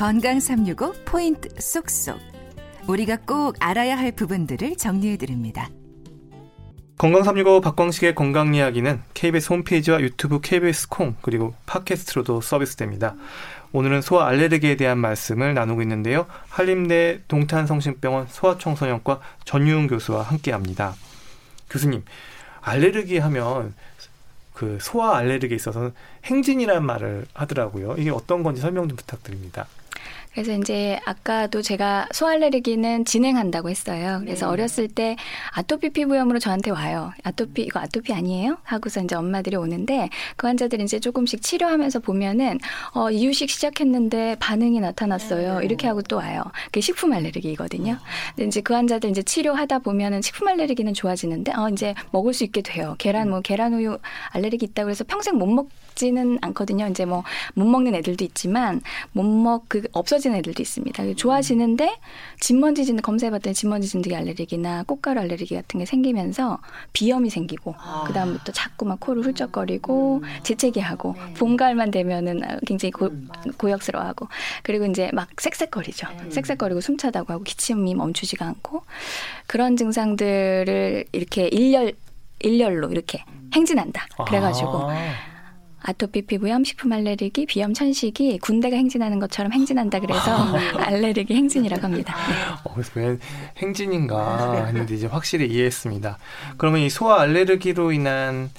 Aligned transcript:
건강 0.00 0.40
365 0.40 0.94
포인트 1.04 1.50
쏙쏙. 1.60 2.18
우리가 2.88 3.18
꼭 3.18 3.54
알아야 3.60 3.98
할 3.98 4.12
부분들을 4.12 4.76
정리해 4.76 5.18
드립니다. 5.18 5.68
건강 7.00 7.22
365 7.22 7.62
박광식의 7.62 8.14
건강 8.14 8.54
이야기는 8.54 9.00
KBS 9.14 9.54
홈페이지와 9.54 10.02
유튜브 10.02 10.38
KBS 10.38 10.90
콩 10.90 11.16
그리고 11.22 11.54
팟캐스트로도 11.64 12.42
서비스됩니다. 12.42 13.14
오늘은 13.72 14.02
소아 14.02 14.26
알레르기에 14.26 14.76
대한 14.76 14.98
말씀을 14.98 15.54
나누고 15.54 15.80
있는데요. 15.80 16.26
한림대 16.50 17.22
동탄성심병원 17.26 18.26
소아청소년과 18.28 19.20
전유웅 19.46 19.86
교수와 19.86 20.24
함께합니다. 20.24 20.94
교수님, 21.70 22.04
알레르기 22.60 23.16
하면 23.16 23.72
그 24.52 24.76
소아 24.78 25.16
알레르기에 25.16 25.56
있어서는 25.56 25.94
행진이라는 26.24 26.84
말을 26.84 27.24
하더라고요. 27.32 27.94
이게 27.96 28.10
어떤 28.10 28.42
건지 28.42 28.60
설명 28.60 28.88
좀 28.88 28.96
부탁드립니다. 28.98 29.68
그래서 30.32 30.52
이제 30.52 31.00
아까도 31.04 31.60
제가 31.60 32.08
소알레르기는 32.12 33.04
진행한다고 33.04 33.68
했어요. 33.68 34.20
그래서 34.22 34.46
네. 34.46 34.52
어렸을 34.52 34.86
때 34.86 35.16
아토피 35.52 35.90
피부염으로 35.90 36.38
저한테 36.38 36.70
와요. 36.70 37.12
아토피 37.24 37.62
이거 37.62 37.80
아토피 37.80 38.12
아니에요? 38.12 38.58
하고서 38.62 39.02
이제 39.02 39.16
엄마들이 39.16 39.56
오는데 39.56 40.08
그 40.36 40.46
환자들이 40.46 40.84
이제 40.84 41.00
조금씩 41.00 41.42
치료하면서 41.42 41.98
보면은 42.00 42.60
어 42.94 43.10
이유식 43.10 43.50
시작했는데 43.50 44.36
반응이 44.38 44.78
나타났어요. 44.78 45.58
네. 45.58 45.64
이렇게 45.64 45.88
하고 45.88 46.00
또 46.02 46.16
와요. 46.18 46.44
그게 46.66 46.80
식품 46.80 47.12
알레르기거든요. 47.12 47.98
근데 48.36 48.46
이제 48.46 48.60
그 48.60 48.72
환자들 48.72 49.10
이제 49.10 49.22
치료하다 49.22 49.80
보면은 49.80 50.22
식품 50.22 50.46
알레르기는 50.46 50.94
좋아지는데 50.94 51.52
어 51.56 51.68
이제 51.70 51.94
먹을 52.12 52.34
수 52.34 52.44
있게 52.44 52.62
돼요. 52.62 52.94
계란 52.98 53.30
뭐 53.30 53.40
계란 53.40 53.74
우유 53.74 53.98
알레르기 54.30 54.66
있다고 54.66 54.90
해서 54.90 55.02
평생 55.04 55.36
못 55.36 55.50
먹 55.50 55.68
지는 56.00 56.38
않거든요. 56.40 56.86
이제 56.88 57.04
뭐 57.04 57.24
못 57.54 57.64
먹는 57.66 57.94
애들도 57.96 58.24
있지만 58.24 58.80
못 59.12 59.24
먹 59.24 59.64
그 59.68 59.82
없어 59.92 60.20
싫어지는 60.20 60.38
애들도 60.38 60.62
있습니다. 60.62 61.14
좋아지는데 61.14 61.98
진먼지 62.38 62.84
진 62.84 63.00
검사해봤더니 63.00 63.54
진먼지 63.54 63.88
진드기 63.88 64.14
알레르기나 64.14 64.84
꽃가루 64.84 65.20
알레르기 65.20 65.54
같은 65.54 65.80
게 65.80 65.86
생기면서 65.86 66.58
비염이 66.92 67.30
생기고 67.30 67.74
아. 67.78 68.04
그 68.06 68.12
다음부터 68.12 68.52
자꾸 68.52 68.84
막 68.84 69.00
코를 69.00 69.24
훌쩍거리고 69.24 70.20
음. 70.22 70.22
재채기하고 70.42 71.14
네. 71.16 71.34
봄 71.34 71.56
가을만 71.56 71.90
되면은 71.90 72.42
굉장히 72.66 72.92
고, 72.92 73.06
음, 73.06 73.28
고역스러워하고 73.58 74.28
그리고 74.62 74.86
이제 74.86 75.10
막 75.12 75.28
쌕쌕거리죠. 75.36 76.06
네. 76.10 76.28
쌕쌕거리고 76.30 76.80
숨차다고 76.80 77.32
하고 77.32 77.42
기침이 77.44 77.94
멈추지가 77.94 78.46
않고 78.46 78.82
그런 79.46 79.76
증상들을 79.76 81.06
이렇게 81.12 81.48
일렬 81.48 81.94
일렬로 82.40 82.90
이렇게 82.90 83.24
행진한다. 83.54 84.06
그래가지고. 84.26 84.90
아. 84.90 85.30
아토피 85.82 86.22
피부염, 86.22 86.64
식품 86.64 86.92
알레르기, 86.92 87.46
비염, 87.46 87.72
천식이 87.72 88.38
군대가 88.38 88.76
행진하는 88.76 89.18
것처럼 89.18 89.52
행진한다 89.52 90.00
그래서 90.00 90.30
아. 90.30 90.58
알레르기 90.86 91.34
행진이라고 91.34 91.82
합니다. 91.82 92.14
네. 92.14 92.34
어, 92.64 92.74
그래서 92.74 92.92
왜 92.94 93.18
행진인가 93.58 94.66
했는데 94.66 94.94
이제 94.94 95.06
확실히 95.06 95.48
이해했습니다. 95.48 96.18
그러면 96.56 96.80
이 96.80 96.90
소아 96.90 97.22
알레르기로 97.22 97.92
인한 97.92 98.50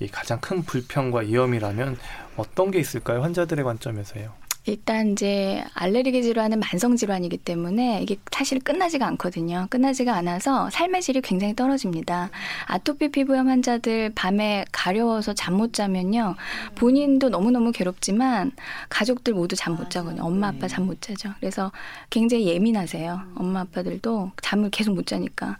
이 0.00 0.08
가장 0.08 0.40
큰 0.40 0.62
불평과 0.62 1.20
위험이라면 1.20 1.98
어떤 2.36 2.70
게 2.70 2.78
있을까요? 2.78 3.22
환자들의 3.22 3.64
관점에서요. 3.64 4.32
일단 4.68 5.12
이제 5.12 5.64
알레르기 5.74 6.22
질환은 6.22 6.60
만성 6.60 6.94
질환이기 6.96 7.38
때문에 7.38 8.02
이게 8.02 8.16
사실 8.30 8.60
끝나지가 8.60 9.06
않거든요. 9.06 9.66
끝나지가 9.70 10.14
않아서 10.14 10.68
삶의 10.70 11.00
질이 11.00 11.22
굉장히 11.22 11.56
떨어집니다. 11.56 12.30
아토피 12.66 13.10
피부염 13.10 13.48
환자들 13.48 14.12
밤에 14.14 14.64
가려워서 14.72 15.34
잠 15.34 15.58
못 15.58 15.72
자면요. 15.72 16.36
본인도 16.76 17.30
너무너무 17.30 17.72
괴롭지만 17.72 18.52
가족들 18.90 19.34
모두 19.34 19.56
잠 19.56 19.74
못 19.74 19.90
자거든요. 19.90 20.22
엄마 20.22 20.48
아빠 20.48 20.68
잠 20.68 20.86
못 20.86 21.00
자죠. 21.02 21.30
그래서 21.40 21.72
굉장히 22.10 22.46
예민하세요. 22.46 23.20
엄마 23.34 23.60
아빠들도 23.60 24.30
잠을 24.40 24.70
계속 24.70 24.94
못 24.94 25.06
자니까. 25.06 25.58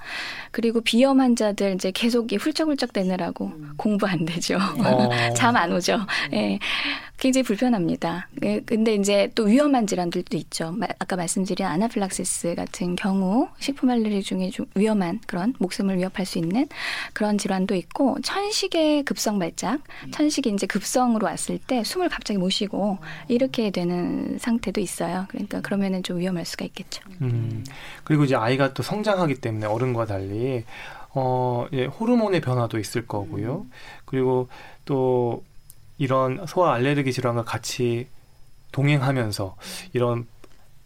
그리고 0.53 0.81
비염 0.83 1.21
환자들 1.21 1.75
이제 1.75 1.91
계속 1.91 2.31
훌쩍훌쩍 2.33 2.93
되느라고 2.93 3.53
공부 3.77 4.07
안 4.07 4.25
되죠. 4.25 4.59
어. 4.79 5.35
잠안 5.35 5.73
오죠. 5.73 5.99
예. 6.33 6.37
네. 6.37 6.59
굉장히 7.19 7.43
불편합니다. 7.43 8.29
예, 8.45 8.61
근데 8.61 8.95
이제 8.99 9.31
또 9.35 9.45
위험한 9.45 9.87
질환들도 9.87 10.37
있죠. 10.37 10.75
아까 10.99 11.17
말씀드린 11.17 11.67
아나필락시스 11.67 12.55
같은 12.55 12.97
경우 12.97 13.49
식품 13.59 13.91
알레르기 13.91 14.23
중에 14.23 14.51
좀 14.51 14.67
위험한 14.75 15.21
그런 15.27 15.55
목숨을 15.59 15.99
위협할 15.99 16.27
수 16.27 16.39
있는 16.39 16.67
그런 17.13 17.39
질환도 17.39 17.75
있고 17.75 18.19
천식의 18.23 19.05
급성 19.05 19.39
발작, 19.39 19.81
천식이 20.11 20.51
이제 20.51 20.67
급성으로 20.67 21.27
왔을 21.27 21.59
때 21.59 21.85
숨을 21.85 22.09
갑자기 22.09 22.39
못 22.39 22.51
쉬고 22.51 22.99
이렇게 23.29 23.71
되는 23.71 24.39
상태도 24.39 24.81
있어요. 24.81 25.27
그러니까 25.29 25.61
그러면은 25.61 26.03
좀 26.03 26.19
위험할 26.19 26.45
수가 26.45 26.65
있겠죠. 26.67 27.03
음, 27.23 27.65
그리고 28.05 28.25
이제 28.25 28.35
아이가 28.35 28.75
또 28.75 28.83
성장하기 28.83 29.37
때문에 29.37 29.67
어른과 29.67 30.07
달리 30.07 30.65
어, 31.11 31.67
예, 31.73 31.87
호르몬의 31.87 32.41
변화도 32.41 32.79
있을 32.79 33.07
거고요. 33.07 33.67
그리고 34.05 34.49
또 34.85 35.43
이런 35.99 36.47
소아 36.47 36.75
알레르기 36.75 37.13
질환과 37.13 37.45
같이 37.45 38.07
동행하면서 38.79 39.57
이런 39.93 40.27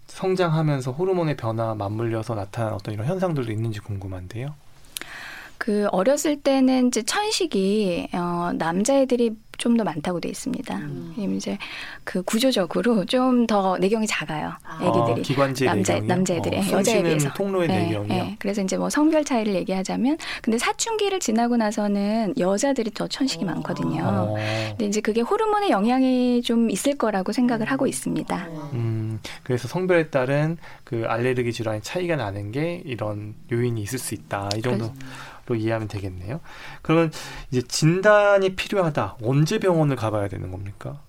성장하면서 0.06 0.92
호르몬의 0.92 1.36
변화 1.36 1.75
맞물려서 1.75 2.34
나타난 2.34 2.72
어떤 2.72 2.94
이런 2.94 3.06
현상들도 3.06 3.53
있는지 3.53 3.80
궁금한데요. 3.80 4.54
그 5.58 5.86
어렸을 5.92 6.41
때는 6.41 6.88
이제 6.88 7.02
천식이 7.02 8.08
어 8.14 8.52
남자애들이 8.54 9.36
좀 9.62 9.77
더 9.77 9.84
많다고 9.84 10.21
돼 10.21 10.28
있습니다. 10.28 10.77
음. 10.77 11.34
이제 11.37 11.56
그 12.05 12.23
구조적으로 12.23 13.05
좀 13.06 13.47
더 13.47 13.77
내경이 13.78 14.06
작아요. 14.06 14.53
아. 14.65 14.78
애기들이 14.83 15.21
아, 15.21 15.23
기관지 15.23 15.65
남자 15.65 15.99
남자애들이 15.99 16.56
어, 16.59 16.78
여자에 16.78 17.03
비해서 17.03 17.33
통로의 17.33 17.69
네, 17.69 17.87
내경이요. 17.87 18.09
네. 18.09 18.37
그래서 18.39 18.62
이제 18.62 18.77
뭐 18.77 18.91
성별 18.91 19.25
차이를 19.25 19.55
얘기하자면 19.55 20.19
근데 20.43 20.59
사춘기를 20.59 21.19
지나고 21.21 21.56
나서는 21.56 22.34
여자들이 22.39 22.91
더 22.93 23.09
천식이 23.09 23.45
오. 23.45 23.47
많거든요. 23.47 24.03
오. 24.03 24.06
어. 24.06 24.37
근데 24.71 24.87
이제 24.87 25.00
그게 25.00 25.21
호르몬의 25.23 25.71
영향이 25.71 26.43
좀 26.43 26.71
있을 26.71 26.97
거라고 26.97 27.33
생각을 27.33 27.71
하고 27.71 27.87
있습니다. 27.87 28.49
음, 28.75 29.21
그래서 29.43 29.69
성별에 29.69 30.09
따른 30.09 30.59
그 30.84 31.05
알레르기 31.06 31.53
질환의 31.53 31.83
차이가 31.83 32.17
나는 32.17 32.53
게 32.53 32.83
이런 32.84 33.34
요인이 33.50 33.81
있을 33.81 33.99
수 33.99 34.15
있다. 34.15 34.50
이 34.56 34.62
정도. 34.62 34.93
그래서, 34.93 34.94
로 35.47 35.56
이해하면 35.56 35.88
되겠네요. 35.88 36.41
그러면 36.82 37.10
이제 37.50 37.62
진단이 37.62 38.54
필요하다. 38.54 39.16
언제 39.22 39.58
병원을 39.58 39.97
가봐야 39.97 40.28
되는 40.28 40.50
겁니까? 40.50 41.00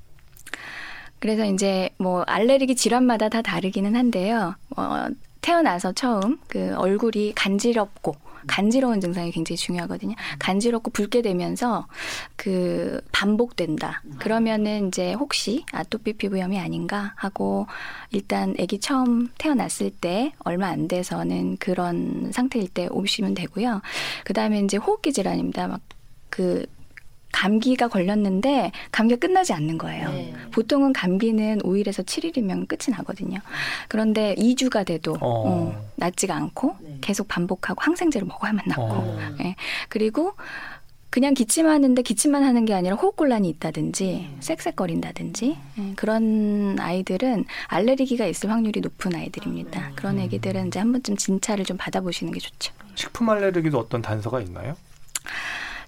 그래서 1.20 1.46
이제 1.46 1.92
뭐 1.98 2.24
알레르기 2.24 2.76
질환마다 2.76 3.30
다 3.30 3.42
다르기는 3.42 3.96
한데요. 3.96 4.56
어, 4.76 5.08
태어나서 5.42 5.92
처음 5.94 6.40
그 6.48 6.74
얼굴이 6.76 7.34
간지럽고 7.36 8.16
간지러운 8.48 9.02
증상이 9.02 9.32
굉장히 9.32 9.58
중요하거든요. 9.58 10.16
간지럽고 10.40 10.92
붉게 10.92 11.22
되면서 11.22 11.88
그 12.36 13.02
반복된다. 13.12 14.04
그러면은 14.20 14.88
이제 14.88 15.14
혹시 15.14 15.66
아토피 15.72 16.14
피부염이 16.14 16.60
아닌가 16.60 17.14
하고 17.16 17.68
일단 18.12 18.56
아기 18.60 18.80
처음 18.80 19.30
태어났을 19.38 19.92
때 19.92 20.34
얼마 20.40 20.68
안 20.68 20.88
돼서는 20.88 21.58
그런 21.58 22.32
상태일 22.32 22.68
때 22.70 22.88
오시면 22.88 23.34
되고요. 23.34 23.82
그다음에 24.24 24.60
이제 24.60 24.78
호흡기 24.78 25.14
질환입니다. 25.14 25.68
막그 25.68 26.66
감기가 27.34 27.90
걸렸는데 27.90 28.72
감기가 28.92 29.20
끝나지 29.20 29.52
않는 29.52 29.78
거예요. 29.78 30.10
네. 30.10 30.34
보통은 30.52 30.94
감기는 30.94 31.60
5일에서 31.60 32.06
7일이면 32.06 32.70
끝이 32.70 32.96
나거든요. 32.96 33.40
그런데 33.90 34.36
2주가 34.36 34.86
돼도 34.86 35.14
어. 35.16 35.18
어, 35.22 35.90
낫지가 35.98 36.34
않고 36.34 36.78
네. 36.80 36.98
계속 37.02 37.28
반복하고 37.28 37.82
항생제를 37.82 38.26
먹어야만 38.28 38.64
낫고. 38.68 38.82
어. 38.84 39.18
네. 39.40 39.56
그리고 39.90 40.34
그냥 41.10 41.36
기침하는데 41.36 42.02
기침만 42.02 42.44
하는 42.44 42.66
게 42.66 42.74
아니라 42.74 42.96
호흡곤란이 42.96 43.48
있다든지 43.50 44.30
음. 44.32 44.38
쌕쌕거린다든지 44.40 45.58
네, 45.76 45.94
그런 45.96 46.78
아이들은 46.80 47.46
알레르기가 47.68 48.26
있을 48.26 48.50
확률이 48.50 48.80
높은 48.80 49.14
아이들입니다. 49.14 49.80
아, 49.80 49.88
네. 49.90 49.94
그런 49.96 50.18
애기들은 50.18 50.68
이제 50.68 50.80
한 50.80 50.92
번쯤 50.92 51.18
진찰을 51.18 51.66
좀 51.66 51.78
받아보시는 51.78 52.34
게 52.34 52.40
좋죠. 52.40 52.74
식품 52.96 53.30
알레르기도 53.30 53.78
어떤 53.78 54.02
단서가 54.02 54.42
있나요? 54.42 54.76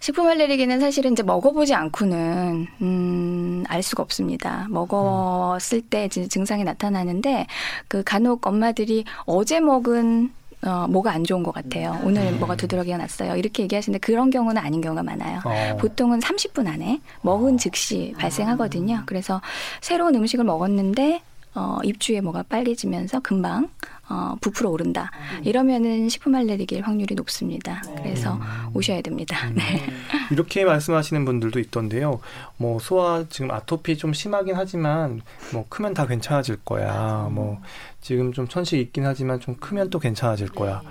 식품 0.05 0.27
알레르기는 0.27 0.79
사실은 0.81 1.13
이제 1.13 1.23
먹어보지 1.23 1.73
않고는 1.73 2.67
음, 2.79 3.63
알 3.67 3.81
수가 3.81 4.03
없습니다. 4.03 4.67
먹었을 4.69 5.81
때 5.81 6.07
증상이 6.09 6.63
나타나는데 6.63 7.47
그 7.87 8.03
간혹 8.03 8.45
엄마들이 8.45 9.03
어제 9.25 9.59
먹은 9.59 10.29
어, 10.63 10.85
뭐가 10.87 11.11
안 11.11 11.23
좋은 11.23 11.41
것 11.41 11.51
같아요. 11.55 11.99
오늘 12.03 12.21
음. 12.33 12.37
뭐가 12.37 12.55
두드러기가 12.55 12.97
났어요. 12.97 13.35
이렇게 13.35 13.63
얘기하시는데 13.63 13.97
그런 13.97 14.29
경우는 14.29 14.61
아닌 14.61 14.79
경우가 14.79 15.01
많아요. 15.01 15.39
어. 15.43 15.77
보통은 15.77 16.19
30분 16.19 16.67
안에 16.67 17.01
먹은 17.23 17.57
즉시 17.57 18.13
발생하거든요. 18.19 19.03
그래서 19.07 19.41
새로운 19.81 20.13
음식을 20.13 20.45
먹었는데 20.45 21.23
어, 21.55 21.79
입주에 21.83 22.21
뭐가 22.21 22.43
빨개지면서 22.43 23.21
금방 23.21 23.69
어, 24.07 24.35
부풀어 24.41 24.69
오른다. 24.69 25.09
이러면은 25.43 26.09
식품 26.09 26.35
알레르기일 26.35 26.83
확률이 26.83 27.15
높습니다. 27.15 27.81
그래서 27.97 28.39
오셔야 28.73 29.01
됩니다. 29.01 29.49
네. 29.51 29.81
이렇게 30.31 30.63
말씀하시는 30.65 31.25
분들도 31.25 31.59
있던데요. 31.59 32.19
뭐 32.57 32.77
소아 32.79 33.25
지금 33.29 33.51
아토피 33.51 33.97
좀 33.97 34.13
심하긴 34.13 34.55
하지만 34.55 35.21
뭐 35.53 35.65
크면 35.69 35.93
다 35.93 36.05
괜찮아질 36.05 36.57
거야. 36.65 37.29
뭐 37.31 37.59
지금 38.01 38.33
좀 38.33 38.47
천식 38.47 38.79
있긴 38.79 39.05
하지만 39.05 39.39
좀 39.39 39.55
크면 39.55 39.89
또 39.89 39.97
괜찮아질 39.97 40.49
거야. 40.49 40.81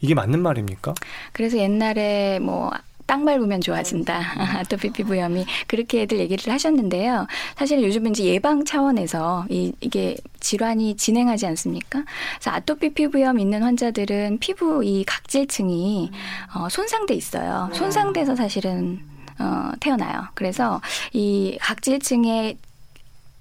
이게 0.00 0.14
맞는 0.14 0.40
말입니까? 0.40 0.94
그래서 1.32 1.58
옛날에 1.58 2.38
뭐 2.38 2.70
땅 3.06 3.24
밟으면 3.24 3.60
좋아진다. 3.60 4.20
아토피 4.58 4.90
피부염이 4.90 5.46
그렇게 5.66 6.02
애들 6.02 6.18
얘기를 6.18 6.52
하셨는데요. 6.52 7.26
사실 7.56 7.82
요즘 7.82 8.06
이제 8.08 8.24
예방 8.24 8.64
차원에서 8.64 9.46
이, 9.48 9.72
이게 9.80 10.16
질환이 10.40 10.96
진행하지 10.96 11.46
않습니까? 11.46 12.04
그래서 12.36 12.50
아토피 12.50 12.90
피부염 12.90 13.38
있는 13.38 13.62
환자들은 13.62 14.38
피부 14.38 14.84
이 14.84 15.04
각질층이 15.04 16.10
어, 16.54 16.68
손상돼 16.68 17.14
있어요. 17.14 17.70
손상돼서 17.72 18.36
사실은 18.36 19.00
어, 19.38 19.72
태어나요. 19.80 20.28
그래서 20.34 20.80
이 21.12 21.56
각질층의 21.60 22.58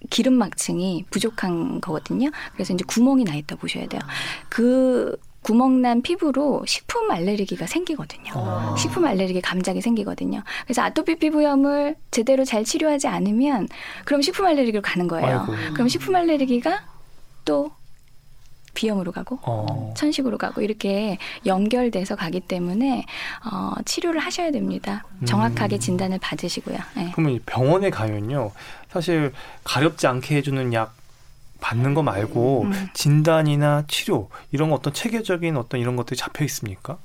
기름막층이 0.09 1.05
부족한 1.09 1.81
거거든요. 1.81 2.29
그래서 2.53 2.73
이제 2.73 2.83
구멍이 2.87 3.23
나 3.23 3.33
있다 3.35 3.55
보셔야 3.55 3.87
돼요. 3.87 4.01
그 4.49 5.17
구멍난 5.45 6.01
피부로 6.01 6.63
식품 6.65 7.11
알레르기가 7.11 7.67
생기거든요. 7.67 8.31
아. 8.33 8.75
식품 8.79 9.05
알레르기 9.05 9.41
감작이 9.41 9.79
생기거든요. 9.79 10.41
그래서 10.63 10.81
아토피 10.81 11.19
피부염을 11.19 11.95
제대로 12.09 12.43
잘 12.43 12.63
치료하지 12.63 13.07
않으면 13.07 13.67
그럼 14.05 14.23
식품 14.23 14.47
알레르기로 14.47 14.81
가는 14.81 15.07
거예요. 15.07 15.45
아이고. 15.47 15.73
그럼 15.75 15.87
식품 15.87 16.15
알레르기가 16.15 16.83
또 17.45 17.69
비염으로 18.73 19.11
가고 19.11 19.37
어. 19.43 19.93
천식으로 19.95 20.39
가고 20.39 20.61
이렇게 20.61 21.19
연결돼서 21.45 22.15
가기 22.15 22.39
때문에 22.39 23.05
어, 23.45 23.73
치료를 23.85 24.19
하셔야 24.19 24.49
됩니다. 24.49 25.05
정확하게 25.25 25.77
음. 25.77 25.79
진단을 25.79 26.17
받으시고요. 26.17 26.77
네. 26.95 27.11
그러면 27.13 27.33
이 27.33 27.39
병원에 27.45 27.91
가면요. 27.91 28.51
사실 28.89 29.31
가렵지 29.63 30.07
않게 30.07 30.37
해주는 30.37 30.73
약 30.73 30.95
받는 31.65 31.95
거 31.95 32.03
말고 32.03 32.65
음. 32.65 32.89
진단이나 32.93 33.85
치료 33.87 34.29
이런 34.51 34.71
어떤 34.71 34.93
체계적인 34.93 35.57
어떤 35.57 35.79
이런 35.79 35.95
것들이 35.95 36.15
잡혀 36.15 36.45
있습니까? 36.45 36.99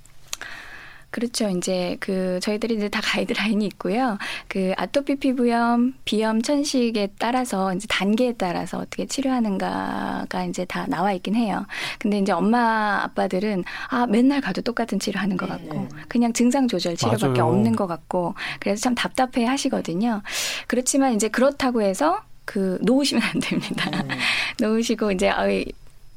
그렇죠. 1.10 1.48
이제 1.48 1.96
그 1.98 2.38
저희들이 2.40 2.74
이제 2.74 2.88
다 2.88 3.00
가이드라인이 3.02 3.64
있고요. 3.66 4.18
그 4.48 4.72
아토피 4.76 5.16
피부염, 5.16 5.94
비염, 6.04 6.42
천식에 6.42 7.14
따라서 7.18 7.74
이제 7.74 7.86
단계에 7.88 8.34
따라서 8.34 8.78
어떻게 8.78 9.06
치료하는가가 9.06 10.44
이제 10.44 10.66
다 10.66 10.86
나와 10.88 11.12
있긴 11.12 11.34
해요. 11.34 11.66
근데 11.98 12.18
이제 12.18 12.30
엄마 12.30 13.00
아빠들은 13.02 13.64
아 13.88 14.06
맨날 14.06 14.40
가도 14.42 14.60
똑같은 14.60 15.00
치료하는 15.00 15.36
것 15.38 15.48
같고 15.48 15.88
그냥 16.06 16.32
증상 16.34 16.68
조절 16.68 16.96
치료밖에 16.96 17.40
맞아요. 17.40 17.46
없는 17.46 17.74
것 17.74 17.86
같고 17.86 18.34
그래서 18.60 18.82
참 18.82 18.94
답답해 18.94 19.46
하시거든요. 19.46 20.22
그렇지만 20.68 21.14
이제 21.14 21.28
그렇다고 21.28 21.82
해서 21.82 22.20
그 22.50 22.78
놓으시면 22.82 23.22
안 23.22 23.38
됩니다. 23.38 23.88
놓으시고 24.58 25.12
이제 25.12 25.30
어이 25.30 25.66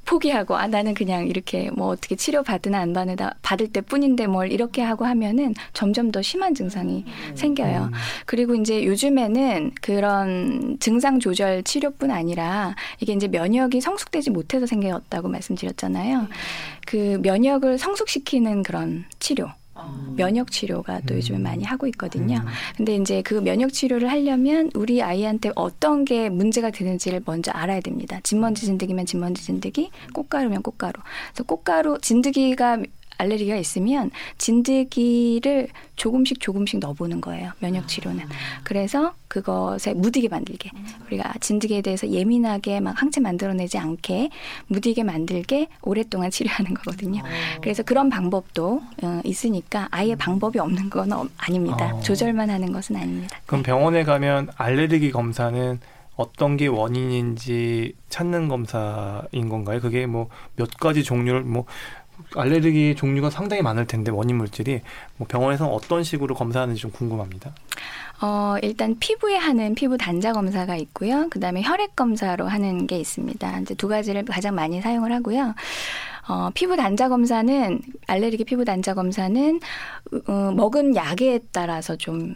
포기하고 0.04 0.56
아 0.56 0.66
나는 0.66 0.96
그냥 0.96 1.28
이렇게 1.28 1.70
뭐 1.70 1.90
어떻게 1.90 2.16
치료 2.16 2.42
받으나 2.42 2.80
안 2.80 2.92
받으나 2.92 3.36
받을 3.44 3.68
때 3.68 3.82
뿐인데 3.82 4.26
뭘 4.26 4.52
이렇게 4.52 4.82
하고 4.82 5.06
하면은 5.06 5.54
점점 5.74 6.12
더 6.12 6.24
심한 6.24 6.56
증상이 6.56 7.06
생겨요. 7.36 7.92
그리고 8.26 8.56
이제 8.56 8.84
요즘에는 8.84 9.74
그런 9.80 10.78
증상 10.80 11.20
조절 11.20 11.62
치료뿐 11.62 12.10
아니라 12.10 12.76
이게 13.00 13.14
이제 13.14 13.28
면역이 13.28 13.80
성숙되지 13.80 14.32
못해서 14.32 14.66
생겼다고 14.66 15.30
말씀드렸잖아요. 15.30 16.28
그 16.88 17.20
면역을 17.22 17.78
성숙시키는 17.78 18.64
그런 18.64 19.06
치료. 19.20 19.52
면역 20.16 20.52
치료가 20.52 21.02
또 21.08 21.16
요즘에 21.16 21.40
많이 21.40 21.64
하고 21.64 21.88
있거든요. 21.88 22.38
음. 22.38 22.48
근데 22.78 22.96
이제 22.96 23.22
그 23.24 23.36
면역 23.36 23.74
치료를 23.74 24.10
하려면 24.10 24.70
우리 24.76 25.02
아이한테 25.02 25.52
어떤 25.56 26.06
게 26.06 26.30
문제가 26.30 26.70
되는지를 26.70 27.22
먼저 27.26 27.52
알아야 27.52 27.82
됩니다. 27.82 28.20
진먼지 28.24 28.66
진드기면 28.66 29.06
진먼지 29.06 29.44
진드기, 29.44 29.90
꽃가루면 30.14 30.62
꽃가루. 30.62 30.94
그래서 31.34 31.44
꽃가루 31.44 31.98
진드기가 32.02 32.78
알레르기가 33.18 33.56
있으면 33.58 34.12
진드기를 34.38 35.68
조금씩 35.96 36.40
조금씩 36.40 36.80
넣어보는 36.80 37.22
거예요. 37.22 37.52
면역 37.60 37.88
치료는. 37.88 38.26
그래서 38.64 39.14
그것에 39.28 39.94
무디게 39.94 40.28
만들게 40.30 40.70
우리가 41.08 41.34
진드기에 41.40 41.82
대해서 41.82 42.08
예민하게 42.10 42.80
막 42.80 43.00
항체 43.02 43.22
만들어내지 43.22 43.78
않게 43.78 44.30
무디게 44.68 45.04
만들게 45.04 45.68
오랫동안 45.82 46.32
치료하는 46.32 46.74
거거든요. 46.74 47.22
그래서 47.62 47.84
그런 47.84 48.10
방법도 48.10 48.82
어, 49.04 49.22
있으니까 49.24 49.88
아예 49.92 50.16
방법이 50.16 50.60
없는 50.60 50.90
건 50.90 51.12
어- 51.14 51.28
아닙니다. 51.38 51.94
어. 51.96 52.00
조절만 52.02 52.50
하는 52.50 52.72
것은 52.72 52.96
아닙니다. 52.96 53.38
그럼 53.46 53.64
병원에 53.64 54.04
가면 54.04 54.50
알레르기 54.56 55.12
검사는 55.12 55.80
어떤 56.16 56.58
게 56.58 56.68
원인인지 56.68 57.94
찾는 58.10 58.48
검사인 58.48 59.50
건가요? 59.50 59.80
그게 59.82 60.06
뭐 60.06 60.30
몇 60.56 60.70
가지 60.78 61.04
종류를 61.04 61.42
뭐 61.42 61.66
알레르기 62.36 62.96
종류가 62.96 63.30
상당히 63.30 63.62
많을 63.62 63.86
텐데 63.86 64.12
원인 64.12 64.38
물질이 64.38 64.82
뭐 65.18 65.28
병원에서 65.28 65.68
어떤 65.68 66.04
식으로 66.04 66.36
검사하는지 66.36 66.82
좀 66.82 66.92
궁금합니다. 66.92 67.54
어, 68.22 68.56
일단 68.62 68.96
피부에 69.00 69.36
하는 69.36 69.76
피부 69.76 69.98
단자 69.98 70.32
검사가 70.32 70.76
있고요. 70.78 71.28
그다음에 71.30 71.62
혈액 71.62 71.96
검사로 71.96 72.48
하는 72.48 72.88
게 72.88 72.98
있습니다. 72.98 73.60
이제 73.60 73.74
두 73.76 73.88
가지를 73.88 74.24
가장 74.26 74.56
많이 74.56 74.82
사용을 74.82 75.12
하고요. 75.12 75.54
어, 76.30 76.50
피부 76.54 76.78
단자 76.78 77.10
검사는 77.10 77.82
알레르기 78.08 78.46
피부 78.46 78.64
단자 78.64 78.94
검사는 78.94 79.60
어, 80.28 80.52
먹은 80.56 80.96
약에 80.96 81.40
따라서 81.52 81.98
좀 81.98 82.34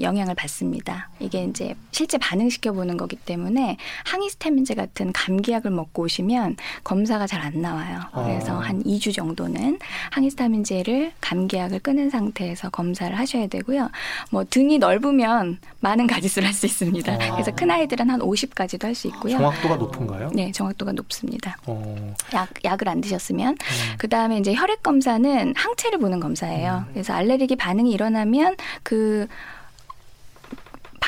영향을 0.00 0.34
받습니다. 0.34 1.08
이게 1.18 1.44
이제 1.44 1.74
실제 1.92 2.18
반응시켜 2.18 2.72
보는 2.72 2.96
거기 2.96 3.16
때문에 3.16 3.76
항히스타민제 4.04 4.74
같은 4.74 5.12
감기약을 5.12 5.70
먹고 5.70 6.02
오시면 6.04 6.56
검사가 6.84 7.26
잘 7.26 7.38
안 7.38 7.62
나와요. 7.62 8.00
그래서 8.12 8.56
어. 8.56 8.58
한 8.58 8.82
2주 8.82 9.14
정도는 9.14 9.78
항히스타민제를 10.10 11.12
감기약을 11.20 11.78
끊은 11.80 12.10
상태에서 12.10 12.68
검사를 12.70 13.16
하셔야 13.16 13.46
되고요. 13.46 13.90
뭐 14.30 14.44
등이 14.44 14.78
넓으면 14.78 15.58
많은 15.80 16.06
가지수를 16.08 16.46
할 16.48 16.52
수 16.54 16.66
있습니다. 16.66 17.14
어. 17.14 17.18
그래서 17.32 17.52
큰 17.54 17.70
아이들은 17.70 18.10
한 18.10 18.18
50까지도 18.20 18.82
할 18.82 18.94
수 18.96 19.06
있고요. 19.08 19.36
정확도가 19.38 19.76
높은가요? 19.76 20.30
네, 20.34 20.50
정확도가 20.50 20.90
높습니다. 20.92 21.56
어, 21.66 22.14
약, 22.34 22.48
약을 22.64 22.88
안 22.88 23.00
드셨으면. 23.00 23.50
음. 23.52 23.94
그 23.98 24.08
다음에 24.08 24.38
이제 24.38 24.52
혈액 24.54 24.82
검사는 24.82 25.54
항체를 25.56 25.98
보는 26.00 26.18
검사예요. 26.18 26.86
그래서 26.92 27.12
알레르기 27.12 27.54
반응이 27.56 27.92
일어나면 27.92 28.56
그 28.82 29.28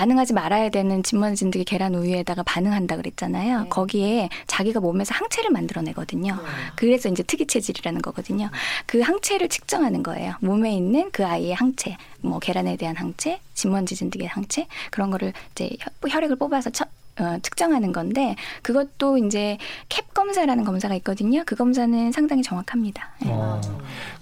반응하지 0.00 0.32
말아야 0.32 0.70
되는 0.70 1.02
진먼지 1.02 1.40
진드기 1.40 1.66
계란 1.66 1.94
우유에다가 1.94 2.42
반응한다 2.44 2.96
그랬잖아요. 2.96 3.66
거기에 3.68 4.30
자기가 4.46 4.80
몸에서 4.80 5.14
항체를 5.14 5.50
만들어내거든요. 5.50 6.38
그래서 6.74 7.10
이제 7.10 7.22
특이 7.22 7.46
체질이라는 7.46 8.00
거거든요. 8.00 8.48
그 8.86 9.00
항체를 9.02 9.50
측정하는 9.50 10.02
거예요. 10.02 10.36
몸에 10.40 10.72
있는 10.72 11.10
그 11.12 11.26
아이의 11.26 11.52
항체, 11.54 11.98
뭐 12.22 12.38
계란에 12.38 12.78
대한 12.78 12.96
항체, 12.96 13.40
진먼지 13.52 13.94
진드기의 13.94 14.26
항체 14.30 14.66
그런 14.90 15.10
거를 15.10 15.34
이제 15.52 15.68
혈- 15.78 16.10
혈액을 16.10 16.36
뽑아서 16.36 16.70
쳐, 16.70 16.86
어, 17.18 17.36
측정하는 17.42 17.92
건데 17.92 18.36
그것도 18.62 19.18
이제 19.18 19.58
캡 19.90 20.00
검사라는 20.14 20.64
검사가 20.64 20.94
있거든요. 20.96 21.42
그 21.44 21.56
검사는 21.56 22.10
상당히 22.12 22.42
정확합니다. 22.42 23.10
네. 23.20 23.28
어, 23.30 23.60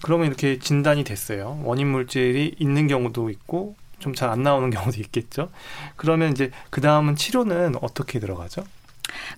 그러면 0.03 0.27
이렇게 0.27 0.59
진단이 0.59 1.05
됐어요. 1.05 1.61
원인 1.63 1.87
물질이 1.87 2.57
있는 2.59 2.89
경우도 2.89 3.31
있고 3.31 3.77
좀 3.99 4.15
잘 4.15 4.31
안 4.31 4.43
나오는 4.43 4.71
경우도 4.71 5.01
있겠죠. 5.01 5.51
그러면 5.97 6.33
이제 6.33 6.51
그 6.71 6.81
다음은 6.81 7.17
치료는 7.17 7.77
어떻게 7.83 8.19
들어가죠? 8.21 8.65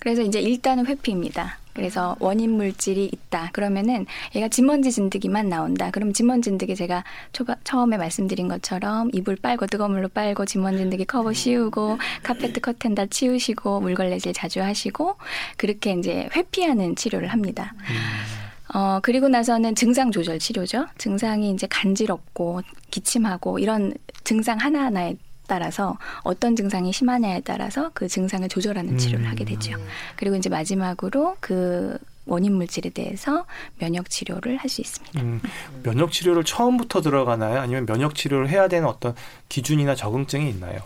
그래서 0.00 0.23
이제 0.23 0.40
일단은 0.40 0.87
회피입니다. 0.87 1.59
그래서 1.73 2.17
원인 2.19 2.50
물질이 2.57 3.09
있다. 3.12 3.50
그러면은 3.52 4.05
얘가 4.35 4.49
진먼지 4.49 4.90
진드기만 4.90 5.49
나온다. 5.49 5.93
그럼 5.93 6.12
진먼지 6.12 6.50
진드기 6.50 6.75
제가 6.75 7.05
초바, 7.33 7.57
처음에 7.62 7.97
말씀드린 7.97 8.49
것처럼 8.49 9.09
이불 9.12 9.37
빨고 9.37 9.69
뜨거운 9.69 9.93
물로 9.93 10.09
빨고 10.09 10.45
진먼지 10.45 10.79
진드기 10.79 11.05
커버 11.05 11.33
씌우고 11.33 11.99
카페트 12.25 12.61
커튼 12.61 12.97
다 12.97 13.07
치우시고 13.07 13.81
물걸레질 13.81 14.33
자주 14.33 14.61
하시고 14.61 15.17
그렇게 15.57 15.93
이제 15.93 16.29
회피하는 16.35 16.97
치료를 16.97 17.29
합니다. 17.29 17.73
어, 18.75 19.00
그리고 19.03 19.29
나서는 19.29 19.75
증상 19.75 20.11
조절 20.11 20.39
치료죠. 20.39 20.87
증상이 20.99 21.50
이제 21.50 21.67
간지럽고 21.69 22.62
기침하고 22.91 23.59
이런 23.59 23.93
증상 24.25 24.59
하나하나에 24.59 25.17
따라서 25.49 25.99
어떤 26.23 26.55
증상이 26.55 26.93
심하냐에 26.93 27.41
따라서 27.41 27.91
그 27.93 28.07
증상을 28.07 28.49
조절하는 28.49 28.97
치료를 28.99 29.27
음. 29.27 29.31
하게 29.31 29.45
되죠. 29.45 29.73
그리고 30.15 30.37
이제 30.37 30.49
마지막으로 30.49 31.37
그 31.41 31.99
원인 32.27 32.55
물질에 32.55 32.91
대해서 32.91 33.45
면역 33.79 34.09
치료를 34.09 34.57
할 34.59 34.71
수 34.71 34.81
있습니다. 34.81 35.21
음, 35.21 35.41
면역 35.83 36.12
치료를 36.12 36.45
처음부터 36.45 37.00
들어가나요? 37.00 37.59
아니면 37.59 37.87
면역 37.87 38.15
치료를 38.15 38.49
해야 38.49 38.69
되는 38.69 38.87
어떤 38.87 39.17
기준이나 39.49 39.97
적응증이 39.97 40.49
있나요? 40.50 40.79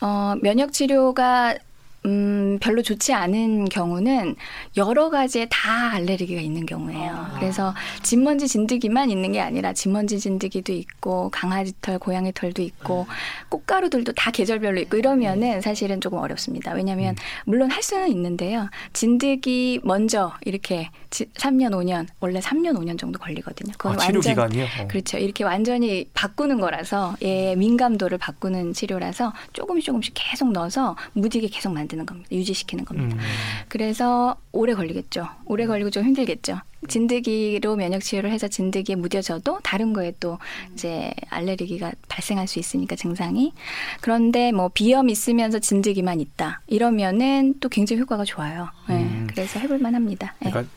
어, 0.00 0.34
면역 0.40 0.72
치료가 0.72 1.56
음, 2.06 2.58
별로 2.60 2.82
좋지 2.82 3.14
않은 3.14 3.66
경우는 3.66 4.36
여러 4.76 5.08
가지의 5.08 5.46
다 5.50 5.92
알레르기가 5.92 6.40
있는 6.40 6.66
경우예요. 6.66 7.10
아. 7.10 7.36
그래서 7.38 7.74
진먼지 8.02 8.46
진드기만 8.46 9.10
있는 9.10 9.32
게 9.32 9.40
아니라 9.40 9.72
진먼지 9.72 10.18
진드기도 10.18 10.72
있고 10.72 11.30
강아지 11.30 11.72
털, 11.80 11.98
고양이 11.98 12.30
털도 12.32 12.60
있고 12.60 13.06
꽃가루들도 13.48 14.12
다 14.12 14.30
계절별로 14.30 14.80
있고 14.80 14.98
이러면은 14.98 15.62
사실은 15.62 16.00
조금 16.00 16.18
어렵습니다. 16.18 16.72
왜냐하면 16.72 17.10
음. 17.10 17.16
물론 17.46 17.70
할 17.70 17.82
수는 17.82 18.08
있는데요. 18.08 18.68
진드기 18.92 19.80
먼저 19.82 20.34
이렇게 20.44 20.90
3년, 21.10 21.70
5년 21.70 22.06
원래 22.20 22.40
3년, 22.40 22.76
5년 22.76 22.98
정도 22.98 23.18
걸리거든요. 23.18 23.72
그건 23.78 23.94
아, 23.94 23.98
치료 23.98 24.16
완전, 24.18 24.32
기간이요? 24.34 24.64
어. 24.64 24.88
그렇죠. 24.88 25.16
이렇게 25.16 25.42
완전히 25.44 26.06
바꾸는 26.12 26.60
거라서 26.60 27.16
예, 27.22 27.54
민감도를 27.56 28.18
바꾸는 28.18 28.74
치료라서 28.74 29.32
조금씩 29.54 29.86
조금씩 29.86 30.12
계속 30.14 30.52
넣어서 30.52 30.96
무디게 31.14 31.48
계속 31.48 31.72
만드 31.72 31.93
는 31.96 32.06
겁니다. 32.06 32.28
유지시키는 32.32 32.84
겁니다. 32.84 33.16
음. 33.16 33.20
그래서 33.68 34.36
오래 34.52 34.74
걸리겠죠. 34.74 35.28
오래 35.46 35.66
걸리고 35.66 35.90
좀 35.90 36.04
힘들겠죠. 36.04 36.60
진드기로 36.88 37.76
면역 37.76 38.02
치료를 38.02 38.30
해서 38.30 38.48
진드기에 38.48 38.96
무뎌져도 38.96 39.60
다른 39.62 39.92
거에 39.92 40.12
또 40.20 40.38
이제 40.74 41.12
알레르기가 41.30 41.92
발생할 42.08 42.46
수 42.46 42.58
있으니까 42.58 42.96
증상이 42.96 43.52
그런데 44.00 44.52
뭐 44.52 44.70
비염 44.72 45.08
있으면서 45.08 45.58
진드기만 45.58 46.20
있다 46.20 46.60
이러면은 46.66 47.54
또 47.60 47.68
굉장히 47.68 48.02
효과가 48.02 48.24
좋아요. 48.24 48.68
네, 48.88 48.96
음. 48.96 49.26
그래서 49.30 49.58
해볼 49.60 49.78
만합니다. 49.78 50.34
네. 50.40 50.50
그러니까 50.50 50.70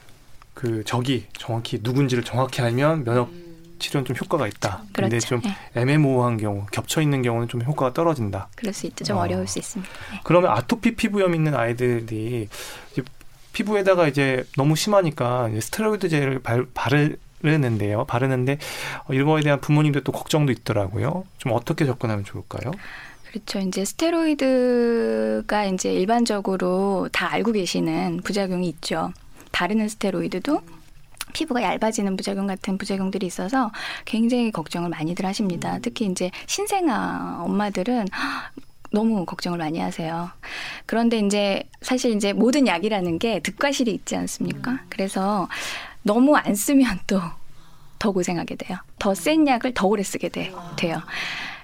그 0.53 0.83
적이 0.85 1.25
정확히 1.37 1.79
누군지를 1.81 2.23
정확히 2.23 2.61
알면 2.61 3.03
면역 3.03 3.29
치료는 3.79 4.05
좀 4.05 4.15
효과가 4.15 4.47
있다. 4.47 4.83
그렇죠. 4.93 5.09
근데 5.09 5.19
좀 5.19 5.41
네. 5.41 5.55
애매모호한 5.75 6.37
경우, 6.37 6.65
겹쳐 6.71 7.01
있는 7.01 7.21
경우는 7.21 7.47
좀 7.47 7.61
효과가 7.61 7.93
떨어진다. 7.93 8.49
그럴 8.55 8.73
수 8.73 8.87
있죠. 8.87 9.03
좀 9.03 9.17
어. 9.17 9.25
려울수 9.27 9.59
있습니다. 9.59 9.91
네. 10.11 10.19
그러면 10.23 10.51
아토피 10.51 10.95
피부염 10.95 11.35
있는 11.35 11.55
아이들이 11.55 12.47
피부에다가 13.53 14.07
이제 14.07 14.45
너무 14.55 14.75
심하니까 14.75 15.49
이제 15.49 15.61
스테로이드 15.61 16.09
젤을 16.09 16.39
발, 16.39 16.67
바르는데요. 16.73 18.05
바르는데 18.05 18.59
어, 19.05 19.13
이런 19.13 19.27
거에 19.27 19.41
대한 19.41 19.59
부모님들 19.59 20.03
또 20.03 20.11
걱정도 20.11 20.51
있더라고요. 20.51 21.23
좀 21.37 21.51
어떻게 21.53 21.85
접근하면 21.85 22.23
좋을까요? 22.23 22.71
그렇죠. 23.29 23.59
이제 23.59 23.83
스테로이드가 23.83 25.65
이제 25.65 25.91
일반적으로 25.91 27.09
다 27.11 27.31
알고 27.31 27.51
계시는 27.53 28.21
부작용이 28.23 28.67
있죠. 28.69 29.11
바르는 29.51 29.89
스테로이드도 29.89 30.61
피부가 31.33 31.61
얇아지는 31.61 32.15
부작용 32.17 32.47
같은 32.47 32.77
부작용들이 32.77 33.25
있어서 33.25 33.71
굉장히 34.05 34.51
걱정을 34.51 34.89
많이들 34.89 35.25
하십니다. 35.25 35.75
음. 35.75 35.81
특히 35.81 36.05
이제 36.05 36.31
신생아 36.47 37.43
엄마들은 37.43 38.05
너무 38.91 39.25
걱정을 39.25 39.57
많이 39.57 39.79
하세요. 39.79 40.29
그런데 40.85 41.19
이제 41.19 41.63
사실 41.81 42.15
이제 42.15 42.33
모든 42.33 42.67
약이라는 42.67 43.19
게 43.19 43.41
득과실이 43.41 43.91
있지 43.91 44.15
않습니까? 44.15 44.71
음. 44.71 44.79
그래서 44.89 45.47
너무 46.03 46.35
안 46.35 46.55
쓰면 46.55 46.99
또 47.07 47.21
더 47.99 48.11
고생하게 48.11 48.55
돼요. 48.55 48.77
더 48.99 49.13
센 49.13 49.47
약을 49.47 49.73
더 49.73 49.87
오래 49.87 50.03
쓰게 50.03 50.29
돼, 50.29 50.53
돼요. 50.77 51.01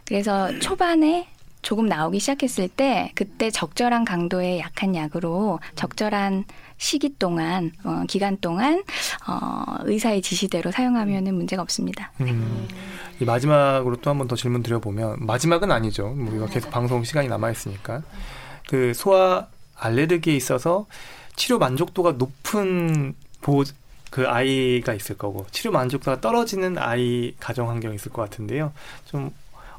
그래서 0.06 0.58
초반에 0.60 1.28
조금 1.64 1.88
나오기 1.88 2.20
시작했을 2.20 2.68
때 2.68 3.12
그때 3.16 3.50
적절한 3.50 4.06
강도의 4.06 4.60
약한 4.60 4.96
약으로 4.96 5.60
적절한 5.76 6.44
시기 6.78 7.18
동안 7.18 7.72
어, 7.84 8.04
기간 8.08 8.38
동안 8.38 8.84
어, 9.28 9.64
의사의 9.86 10.22
지시대로 10.22 10.72
사용하면은 10.72 11.34
문제가 11.34 11.62
없습니다. 11.64 12.12
음, 12.22 12.68
이 13.20 13.26
마지막으로 13.26 13.96
또 13.98 14.10
한 14.12 14.18
번 14.20 14.28
더 14.28 14.36
질문 14.36 14.62
드려보면 14.62 15.26
마지막은 15.26 15.72
아니죠. 15.72 16.10
뭐 16.10 16.32
우리가 16.32 16.48
계속 16.48 16.70
방송 16.70 17.04
시간이 17.04 17.28
남아 17.30 17.50
있으니까 17.52 18.04
그 18.68 18.94
소아 18.94 19.48
알레르기에 19.78 20.36
있어서 20.36 20.86
치료 21.36 21.58
만족도가 21.60 22.14
높은 22.14 23.16
보, 23.42 23.64
그 24.12 24.28
아이가 24.28 24.94
있을 24.94 25.18
거고 25.18 25.46
치료 25.52 25.72
만족도가 25.72 26.22
떨어지는 26.22 26.78
아이 26.78 27.34
가정 27.40 27.70
환경이 27.70 27.96
있을 27.96 28.12
것 28.12 28.22
같은데요. 28.22 28.72
좀 29.06 29.32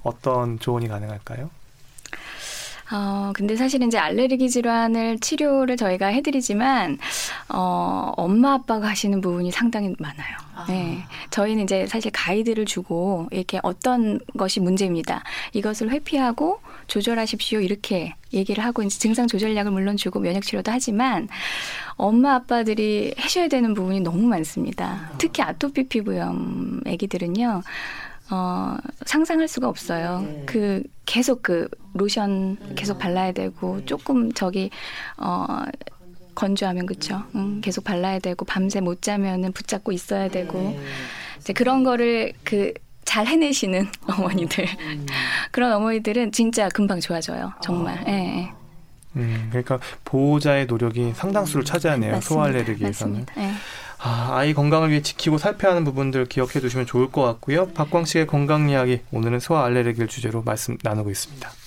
어떤 0.02 0.58
조언이 0.58 0.88
가능할까요? 0.88 1.50
어, 2.94 3.32
근데 3.34 3.56
사실은 3.56 3.88
이제 3.88 3.98
알레르기 3.98 4.48
질환을 4.48 5.18
치료를 5.18 5.76
저희가 5.76 6.06
해드리지만, 6.06 6.98
어, 7.48 8.12
엄마 8.16 8.52
아빠가 8.52 8.86
하시는 8.86 9.20
부분이 9.20 9.50
상당히 9.50 9.92
많아요. 9.98 10.36
아. 10.54 10.64
네. 10.68 11.02
저희는 11.30 11.64
이제 11.64 11.86
사실 11.88 12.12
가이드를 12.12 12.66
주고, 12.66 13.26
이렇게 13.32 13.58
어떤 13.64 14.20
것이 14.38 14.60
문제입니다. 14.60 15.24
이것을 15.54 15.90
회피하고 15.90 16.60
조절하십시오. 16.86 17.58
이렇게 17.58 18.14
얘기를 18.32 18.62
하고, 18.62 18.84
이제 18.84 18.96
증상 18.96 19.26
조절약을 19.26 19.72
물론 19.72 19.96
주고 19.96 20.20
면역 20.20 20.44
치료도 20.44 20.70
하지만, 20.70 21.28
엄마 21.96 22.34
아빠들이 22.34 23.12
하셔야 23.16 23.48
되는 23.48 23.74
부분이 23.74 24.02
너무 24.02 24.22
많습니다. 24.22 25.10
특히 25.18 25.42
아토피 25.42 25.88
피부염 25.88 26.82
애기들은요, 26.86 27.62
어, 28.30 28.76
상상할 29.04 29.48
수가 29.48 29.68
없어요. 29.68 30.20
네. 30.20 30.42
그 30.46 30.82
계속 31.06 31.42
그 31.42 31.68
로션 31.94 32.74
계속 32.74 32.98
발라야 32.98 33.32
되고 33.32 33.84
조금 33.84 34.32
저기 34.32 34.70
어 35.16 35.46
건조하면 36.34 36.86
그쵸. 36.86 37.22
응, 37.34 37.60
계속 37.60 37.84
발라야 37.84 38.18
되고 38.18 38.44
밤새 38.44 38.80
못 38.80 39.02
자면은 39.02 39.52
붙잡고 39.52 39.92
있어야 39.92 40.28
되고 40.28 40.58
네. 40.58 40.80
이제 41.38 41.52
그런 41.52 41.84
거를 41.84 42.32
그 42.44 42.72
잘 43.04 43.26
해내시는 43.26 43.86
어머니들 44.08 44.66
그런 45.52 45.72
어머니들은 45.72 46.32
진짜 46.32 46.68
금방 46.68 47.00
좋아져요. 47.00 47.52
정말. 47.62 47.98
아. 47.98 48.04
예. 48.10 48.12
예. 48.12 48.52
음, 49.16 49.46
그러니까 49.50 49.78
보호자의 50.04 50.66
노력이 50.66 51.12
상당수를 51.14 51.64
차지하네요. 51.64 52.20
소알레르기에서는. 52.20 53.26
네. 54.04 54.10
아, 54.10 54.36
아이 54.36 54.52
건강을 54.52 54.90
위해 54.90 55.00
지키고 55.00 55.38
살펴야 55.38 55.72
하는 55.72 55.84
부분들 55.84 56.26
기억해 56.26 56.60
두시면 56.60 56.86
좋을 56.86 57.10
것 57.10 57.22
같고요. 57.22 57.68
박광식의 57.68 58.26
건강 58.26 58.68
이야기 58.68 59.00
오늘은 59.12 59.40
소아 59.40 59.64
알레르기를 59.64 60.08
주제로 60.08 60.42
말씀 60.42 60.76
나누고 60.82 61.10
있습니다. 61.10 61.63